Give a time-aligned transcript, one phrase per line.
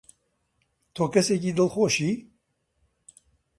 [0.95, 2.11] تۆ کەسێکی دڵخۆشی؟